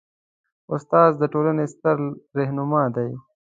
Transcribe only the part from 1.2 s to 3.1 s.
د ټولنې ستر رهنما دی.